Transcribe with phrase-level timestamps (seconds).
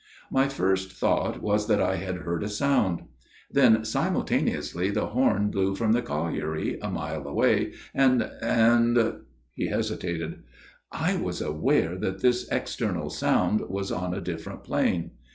[0.31, 3.03] "My first thought was that I had heard a sound.
[3.51, 8.97] Then simultaneously the horn blew from the colliery a mile away, and and"
[9.53, 10.41] he hesitated,"
[10.97, 15.11] 1 was aware that this external sound was on a different plane.